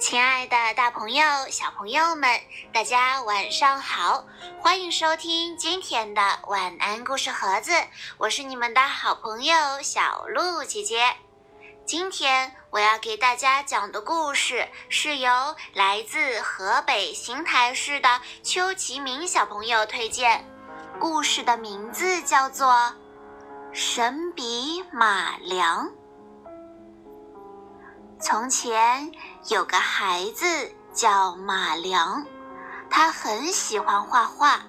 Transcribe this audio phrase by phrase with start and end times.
[0.00, 2.40] 亲爱的，大朋友、小朋友们，
[2.72, 4.24] 大家晚上好！
[4.58, 7.72] 欢迎收听今天的晚安故事盒子，
[8.16, 11.14] 我是你们的好朋友小鹿姐姐。
[11.84, 15.30] 今天我要给大家讲的故事是由
[15.74, 20.42] 来自河北邢台市的邱其明小朋友推荐，
[20.98, 22.68] 故事的名字叫做
[23.74, 25.86] 《神笔马良》。
[28.22, 29.10] 从前
[29.48, 30.44] 有个孩子
[30.92, 32.26] 叫马良，
[32.90, 34.60] 他很喜欢画画，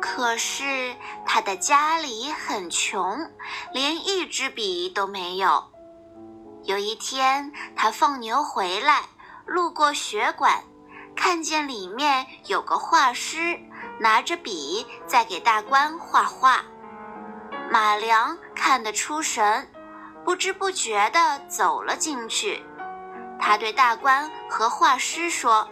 [0.00, 3.30] 可是他的家里很穷，
[3.72, 5.64] 连一支笔都没有。
[6.64, 9.02] 有一天，他放牛回来，
[9.46, 10.64] 路过学馆，
[11.14, 13.60] 看见里面有个画师
[14.00, 16.62] 拿着笔在给大官画画。
[17.70, 19.70] 马良看得出神。
[20.24, 22.64] 不知不觉地走了进去，
[23.46, 25.68] 他对大官和画师说：“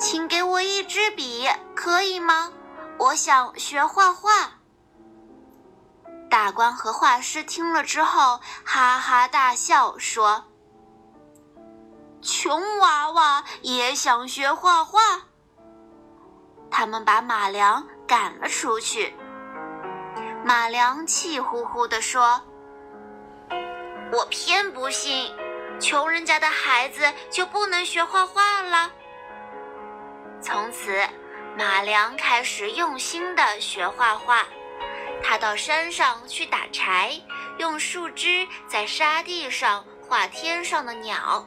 [0.00, 2.50] 请给我一支笔，可以吗？
[2.98, 4.30] 我想学画画。”
[6.30, 10.44] 大官和画师听了之后，哈哈大笑，说
[12.24, 15.00] ：“穷娃娃也想学画画。”
[16.72, 19.14] 他们把马良赶了出去。
[20.42, 22.40] 马良气呼呼地说。
[24.10, 25.30] 我偏不信，
[25.80, 28.90] 穷人家的孩子就不能学画画了。
[30.40, 31.06] 从此，
[31.56, 34.46] 马良开始用心的学画画。
[35.22, 37.20] 他到山上去打柴，
[37.58, 41.44] 用树枝在沙地上画天上的鸟；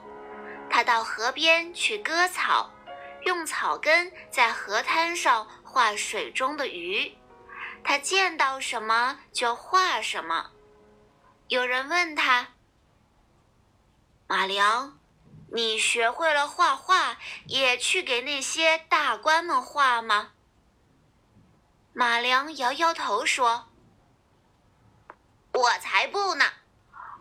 [0.70, 2.70] 他到河边去割草，
[3.24, 7.12] 用草根在河滩上画水中的鱼。
[7.84, 10.52] 他见到什么就画什么。
[11.48, 12.48] 有人问他
[14.32, 14.98] ：“马良，
[15.52, 20.32] 你学会了画画，也去给那些大官们画吗？”
[21.92, 23.68] 马良摇摇头说
[25.52, 26.46] ：“我才不呢，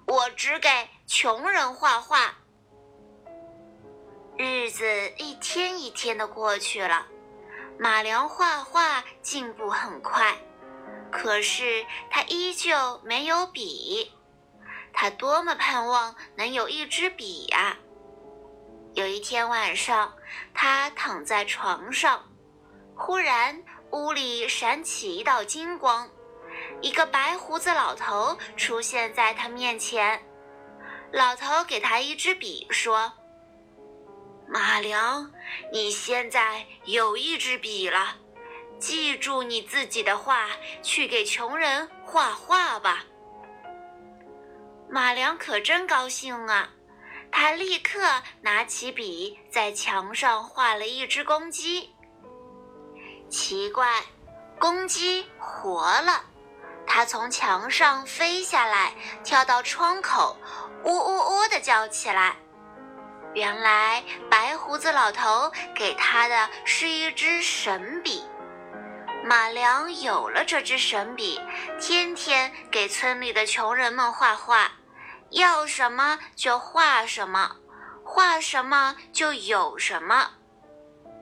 [0.06, 2.36] 我只给穷人画画。”
[4.38, 7.08] 日子一天一天的过去了，
[7.76, 10.38] 马良画画进步很快，
[11.10, 14.12] 可是他依旧没有笔。
[14.92, 17.76] 他多么盼望能有一支笔呀！
[18.94, 20.14] 有一天晚上，
[20.52, 22.28] 他躺在床上，
[22.96, 23.62] 忽然
[23.92, 26.08] 屋里闪起一道金光，
[26.80, 30.20] 一个白胡子老头出现在他面前。
[31.12, 33.12] 老头给他一支笔，说
[34.46, 35.32] ：“马良，
[35.72, 38.16] 你现在有一支笔了，
[38.78, 40.48] 记住你自己的话，
[40.82, 43.04] 去给穷人画画吧。”
[44.92, 46.68] 马良可真高兴啊！
[47.30, 48.00] 他立刻
[48.40, 51.94] 拿起笔，在墙上画了一只公鸡。
[53.28, 54.02] 奇怪，
[54.58, 56.24] 公鸡活了，
[56.88, 58.92] 它从墙上飞下来，
[59.22, 60.36] 跳到窗口，
[60.82, 62.34] 呜呜呜地叫起来。
[63.32, 68.24] 原来白胡子老头给他的是一支神笔。
[69.22, 71.40] 马良有了这支神笔，
[71.80, 74.72] 天天给村里的穷人们画画。
[75.30, 77.56] 要什么就画什么，
[78.04, 80.30] 画什么就有什么。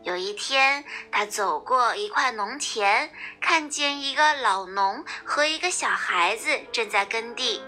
[0.02, 7.62] 有一天，他走过一块农田，看见一个老农和一个小孩子正在耕地，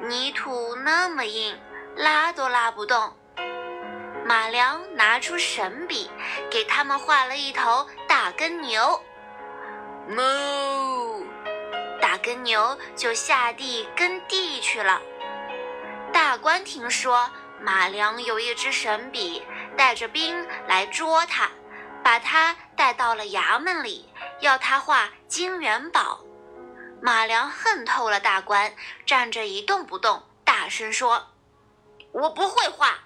[0.00, 1.60] 泥土那么硬，
[1.96, 3.14] 拉都拉不动。
[4.24, 6.10] 马良拿出神笔，
[6.50, 9.02] 给他们画了一头大耕牛。
[10.08, 11.26] 哞，
[12.00, 15.02] 大耕牛就下地耕地去了。
[16.48, 19.42] 官听说马良有一支神笔，
[19.76, 21.50] 带着兵来捉他，
[22.02, 24.08] 把他带到了衙门里，
[24.40, 26.24] 要他画金元宝。
[27.02, 31.34] 马良恨透了大官，站着一动不动，大声说
[32.12, 32.98] ：“我不会画。”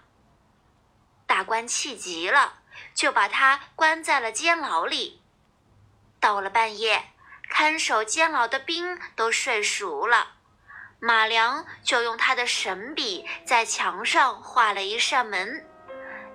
[1.26, 2.60] 大官气急了，
[2.94, 5.20] 就把他关在了监牢里。
[6.20, 7.06] 到了半夜，
[7.50, 10.34] 看守监牢的兵都睡熟了。
[11.04, 15.66] 马良就用他的神笔在墙上画了一扇门，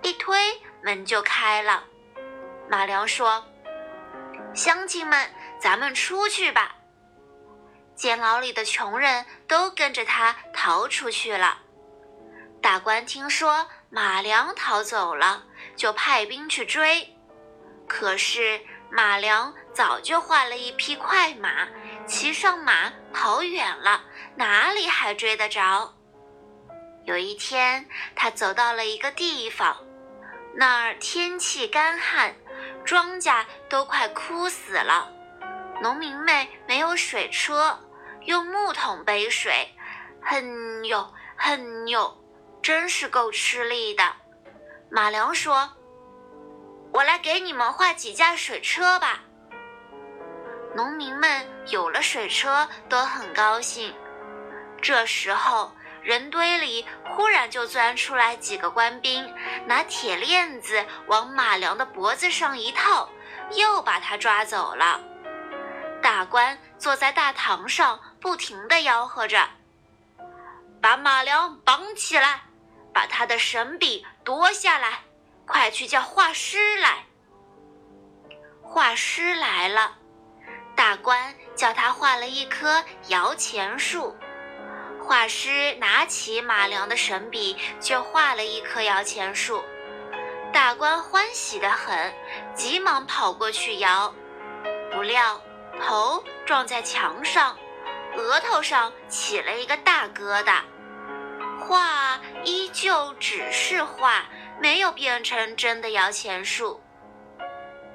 [0.01, 0.37] 一推
[0.83, 1.85] 门就开了。
[2.69, 3.47] 马良说
[4.53, 6.75] ：“乡亲们，咱们出去吧。”
[7.95, 11.59] 监牢里的穷人都跟着他逃出去了。
[12.61, 15.45] 大官听说马良逃走了，
[15.77, 17.15] 就派兵去追，
[17.87, 18.59] 可是
[18.91, 21.69] 马良早就画了一匹快马。
[22.07, 24.01] 骑上马跑远了，
[24.35, 25.93] 哪里还追得着？
[27.03, 29.75] 有一天，他走到了一个地方，
[30.55, 32.33] 那儿天气干旱，
[32.85, 35.11] 庄稼都快枯死了。
[35.81, 37.77] 农民们没有水车，
[38.21, 39.75] 用木桶背水，
[40.23, 42.17] 哼哟哼哟，
[42.61, 44.03] 真是够吃力的。
[44.89, 45.69] 马良说
[46.93, 49.23] ：“我来给你们画几架水车吧。”
[50.77, 53.91] 农民们有了水车，都很高兴。
[54.79, 55.71] 这时候，
[56.03, 59.33] 人堆里忽然就钻出来几个官兵，
[59.65, 63.09] 拿铁链子往马良的脖子上一套，
[63.53, 65.01] 又把他抓走了。
[65.99, 69.49] 大官坐在大堂上，不停地吆喝着
[70.79, 72.43] ：“把马良绑起来，
[72.93, 74.99] 把他的神笔夺下来，
[75.47, 76.99] 快去叫画师来。”
[78.61, 79.97] 画师来了，
[80.77, 84.15] 大官叫他画了一棵摇钱树。
[85.03, 89.63] 画师拿起马良的神笔，就画了一棵摇钱树。
[90.53, 92.13] 大官欢喜得很，
[92.53, 94.13] 急忙跑过去摇，
[94.93, 95.41] 不料。
[95.81, 97.57] 头撞在墙上，
[98.15, 100.61] 额头上起了一个大疙瘩。
[101.59, 104.25] 画依旧只是画，
[104.59, 106.81] 没有变成真的摇钱树。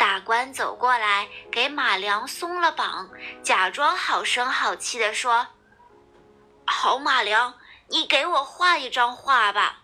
[0.02, 3.08] 大官走过来，给马良松了绑，
[3.40, 5.46] 假装好声好气地说
[6.66, 7.54] ：“好，马良，
[7.86, 9.82] 你给我画一张画吧。”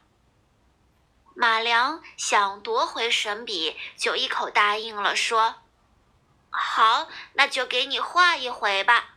[1.37, 5.55] 马良想夺回神笔，就一口答应了，说。
[6.51, 9.11] 好，那就给你画一回吧。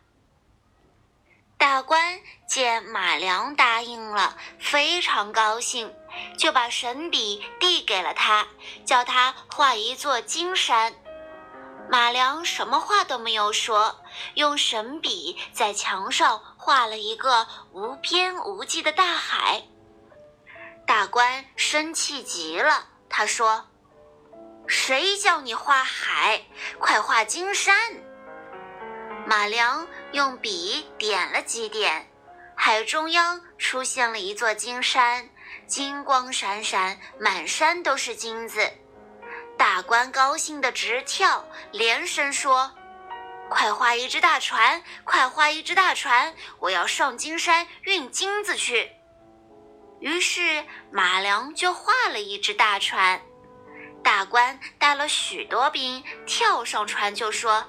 [1.57, 5.95] 大官见马良答应了，非常高兴，
[6.37, 8.47] 就把神笔递给了他，
[8.85, 10.93] 叫他画一座金山。
[11.89, 14.01] 马良什么话都没有说，
[14.35, 19.63] 用神笔在墙上画了一个无边无际的大海。
[20.87, 23.67] 大官生气极了，他说。
[24.67, 26.43] 谁叫你画海？
[26.79, 27.75] 快画金山！
[29.25, 32.09] 马良用笔点了几点，
[32.55, 35.29] 海中央出现了一座金山，
[35.71, 38.59] 金光闪闪，满山都是金子。
[39.57, 42.69] 大官高兴得直跳，连声说
[43.49, 44.83] ：“快画一只大船！
[45.05, 46.35] 快画一只大船！
[46.59, 48.91] 我要上金山运金子去。”
[50.01, 53.21] 于是马良就画了一只大船。
[54.03, 57.65] 大官带了许多兵，跳上船就说：“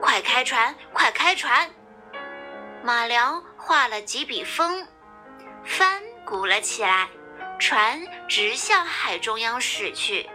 [0.00, 1.68] 快开船，快开船！”
[2.82, 4.88] 马良画了几笔风，
[5.62, 7.08] 帆鼓了起来，
[7.58, 10.28] 船直向海中央驶去。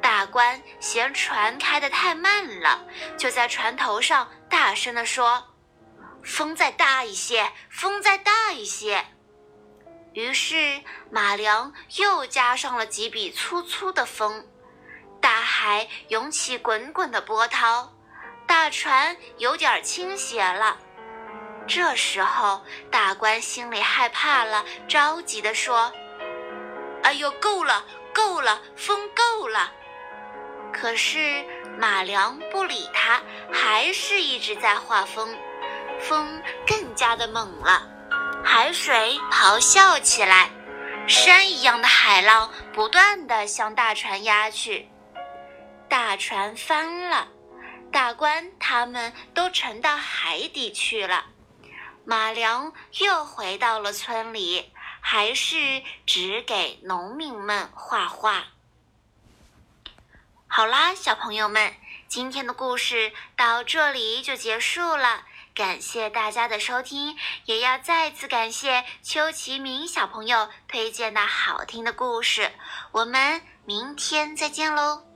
[0.00, 2.84] 大官嫌船开得太慢了，
[3.16, 5.44] 就在船头上大声地说
[6.24, 9.04] ：“风再大一些，风再大一些。”
[10.12, 14.44] 于是马良又加上了几笔粗粗的风，
[15.20, 17.94] 大海涌起滚滚的波涛，
[18.46, 20.76] 大船有点倾斜了。
[21.66, 25.92] 这时候大官心里害怕了，着急地说
[27.02, 27.84] ：“哎呦，够了，
[28.14, 29.72] 够了，风够了！”
[30.72, 31.44] 可是
[31.78, 33.20] 马良不理他，
[33.52, 35.36] 还是一直在画风，
[36.00, 37.88] 风更加的猛了。
[38.44, 40.50] 海水咆哮起来，
[41.06, 44.88] 山一样的海浪不断地向大船压去，
[45.88, 47.28] 大船翻了，
[47.92, 51.26] 大官他们都沉到海底去了。
[52.04, 54.71] 马良又回到了村里，
[55.02, 58.44] 还是只给农民们画画。
[60.46, 61.74] 好啦，小朋友们，
[62.08, 65.26] 今天的故事到这里就结束了。
[65.54, 72.50] 感谢大家的收听，也要再次感谢邱其明小朋友推荐的好听的故事。
[72.92, 75.11] 我们明天再见喽！